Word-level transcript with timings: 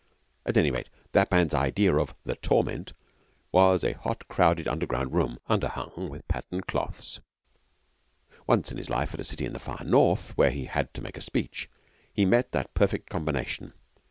At 0.47 0.57
any 0.57 0.71
rate, 0.71 0.89
that 1.11 1.29
man's 1.29 1.53
idea 1.53 1.95
of 1.95 2.15
The 2.25 2.35
Torment 2.35 2.93
was 3.51 3.83
a 3.83 3.93
hot, 3.93 4.27
crowded 4.27 4.67
underground 4.67 5.13
room, 5.13 5.37
underhung 5.47 6.09
with 6.09 6.27
patterned 6.27 6.65
cloths. 6.65 7.19
Once 8.47 8.71
in 8.71 8.79
his 8.79 8.89
life 8.89 9.13
at 9.13 9.19
a 9.19 9.23
city 9.23 9.45
in 9.45 9.53
the 9.53 9.59
far 9.59 9.83
north, 9.85 10.35
where 10.35 10.49
he 10.49 10.65
had 10.65 10.91
to 10.95 11.03
make 11.03 11.17
a 11.17 11.21
speech, 11.21 11.69
he 12.11 12.25
met 12.25 12.51
that 12.51 12.73
perfect 12.73 13.11
combination. 13.11 13.73